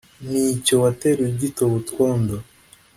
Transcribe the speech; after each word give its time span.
Ni 0.29 0.43
cyo 0.65 0.75
wateruye 0.83 1.29
ugitoba 1.33 1.73
utwondo 1.81 2.35